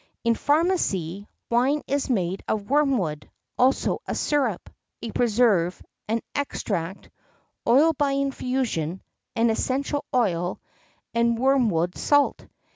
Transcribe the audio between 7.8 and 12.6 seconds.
by infusion, an essential oil, and wormwood salt.